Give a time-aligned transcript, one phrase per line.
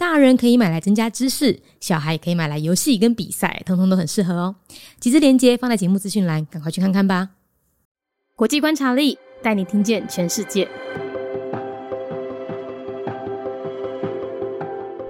[0.00, 4.56] 大人可以买来增加知识，小孩也可以买来游戏跟比赛，通通都很适合哦。
[4.98, 7.28] 几支链接放在节目资讯栏，赶快去看看吧。
[8.34, 10.66] 国际观察力带你听见全世界。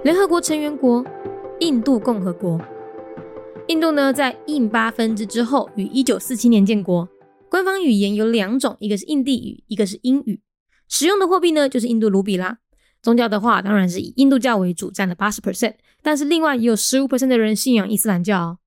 [0.03, 1.05] 联合国成员国
[1.61, 2.59] 印度共和国，
[3.69, 7.07] 印度呢在印巴分支之后，于一九四七年建国。
[7.49, 10.41] 官方语言有两种，一个是印地语，一个是英语。
[10.89, 12.57] 使用的货币呢就是印度卢比啦。
[13.01, 18.39] 宗教的话，当然是以印度教为主，占了八十 percent，但是另外也有十五 percent 的人信仰伊斯兰教。
[18.39, 18.57] 哦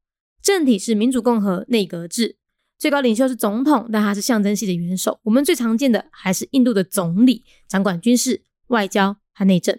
[0.42, 2.36] 政体是民主共和内阁制，
[2.78, 5.18] 最高领袖是总统，但他是象征系的元首。
[5.22, 9.78] 我们最常见的还是印度的总理，掌管军事、外交和内政。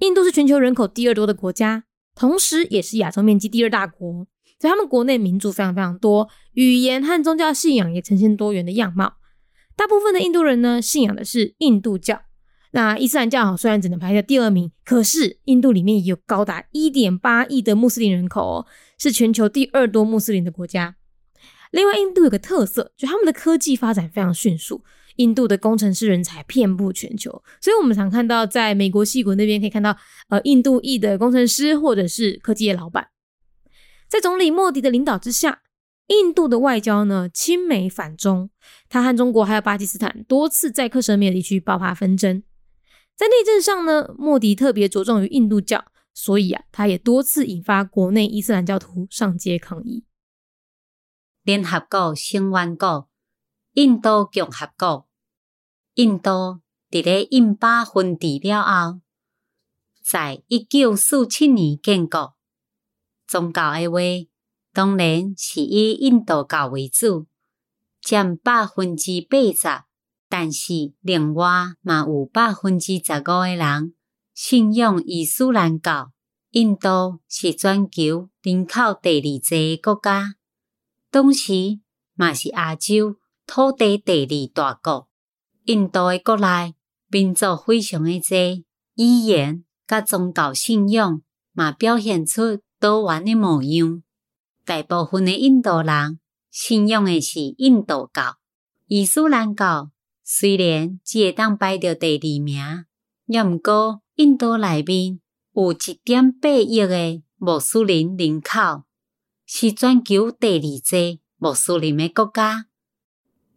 [0.00, 1.84] 印度是全球人口第二多的国家，
[2.16, 4.26] 同时也是亚洲面积第二大国，
[4.58, 9.18] 所以他们国内民族非常非常多，语言和宗教信仰也呈现多元的样貌。
[9.76, 12.22] 大部分的印度人呢，信仰的是印度教。
[12.72, 18.66] 那伊斯兰教好虽然只能排在第二名，可是印度里面也有高达一点八亿的穆斯林人口哦，
[18.98, 20.96] 是全球第二多穆斯林的国家。
[21.72, 24.84] 另外，印度有个特色，就他们的科技发展非常迅速，
[25.16, 29.96] 印度的工程师人才遍布全球，所以我们常看到在美国西谷那边可以看到
[30.28, 33.08] 呃印度裔的工程师或者是科技业老板。
[34.08, 35.62] 在总理莫迪的领导之下，
[36.08, 38.50] 印度的外交呢亲美反中，
[38.88, 42.42] 他和中国还有巴基斯坦多次在克什米尔地区爆发纷争。
[43.20, 50.06] 在内政上呢，莫迪特别着重于印度教，所以啊，他也多次引发国内伊斯兰教徒上街抗议。
[51.42, 53.10] 联合国成员国
[53.74, 55.06] 印度共和国，
[55.96, 59.00] 印度伫咧印巴分治了后，
[60.02, 62.34] 在一九四七年建国。
[63.26, 64.00] 宗教的话，
[64.72, 67.26] 当然是以印度教为主，
[68.00, 69.89] 占百分之八十。
[70.30, 73.94] 但是，另外嘛有百分之十五个人
[74.32, 76.12] 信仰伊斯兰教。
[76.52, 80.34] 印度是全球人口第二多个国家，
[81.10, 81.80] 同时
[82.14, 85.08] 嘛是亚洲土地第二大国。
[85.64, 86.74] 印度的国内
[87.08, 88.64] 民族非常的多，
[88.94, 94.04] 语言甲宗教信仰嘛表现出多元的模样。
[94.64, 96.20] 大部分的印度人
[96.52, 98.36] 信仰的是印度教，
[98.86, 99.90] 伊斯兰教。
[100.22, 102.84] 虽然只会当排到第二名，
[103.26, 105.20] 也毋过印度内面
[105.52, 108.84] 有一点八亿个穆斯林人口，
[109.44, 112.66] 是全球第二多穆斯林的国家。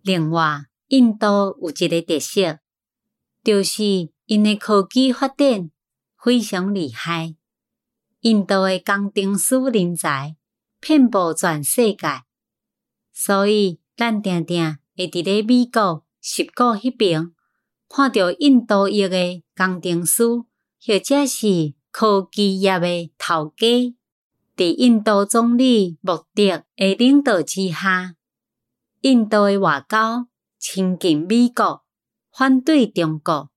[0.01, 2.59] 另外，印度有一个特色，
[3.44, 3.84] 就是
[4.25, 5.69] 因的科技发展
[6.18, 7.35] 非常厉害。
[8.22, 10.35] 印度的工程师人才
[10.80, 12.24] 遍布全世界，
[13.12, 16.06] 所以咱定定会伫咧美国。
[16.25, 17.34] 十国迄边
[17.89, 23.94] 看到印度裔诶工程师，或者是科技业的头家，
[24.56, 28.16] 伫印度总理穆迪的领导之下，
[29.01, 31.83] 印度的外交亲近美国，
[32.31, 33.51] 反对中国。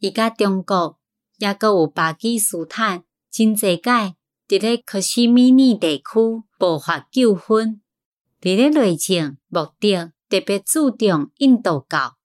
[0.00, 0.98] 伊甲中国
[1.38, 4.16] 抑阁有巴基斯坦真济届
[4.48, 6.04] 伫咧克什米尔地区
[6.58, 7.80] 爆发纠纷。
[8.40, 10.12] 伫咧内政目的。
[10.29, 12.17] 特别注重印度教，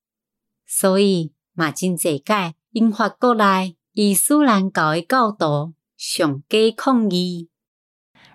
[0.66, 7.48] 所以嘛真济届引发国内伊斯兰教的教徒上街抗议。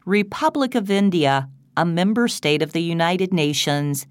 [0.06, 4.04] Republic of India, a member state of the United Nations,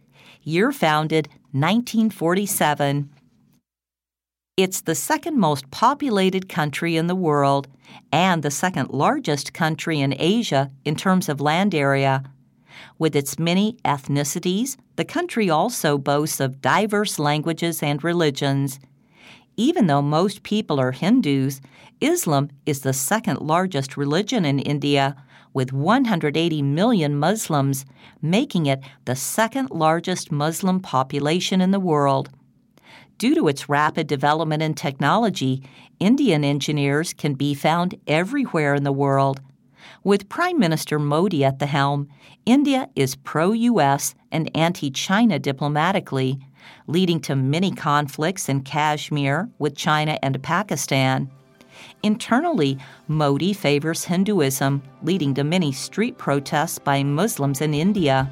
[0.42, 3.10] year founded 1947.
[4.56, 7.68] It's the second most populated country in the world
[8.10, 12.22] and the second largest country in Asia in terms of land area.
[12.97, 18.79] with its many ethnicities, the country also boasts of diverse languages and religions.
[19.55, 21.61] Even though most people are Hindus,
[21.99, 25.15] Islam is the second largest religion in India,
[25.53, 27.85] with 180 million Muslims,
[28.21, 32.29] making it the second largest Muslim population in the world.
[33.17, 35.63] Due to its rapid development in technology,
[35.99, 39.41] Indian engineers can be found everywhere in the world.
[40.03, 42.09] With Prime Minister Modi at the helm,
[42.45, 46.39] India is pro US and anti China diplomatically,
[46.87, 51.29] leading to many conflicts in Kashmir with China and Pakistan.
[52.03, 58.31] Internally, Modi favors Hinduism, leading to many street protests by Muslims in India.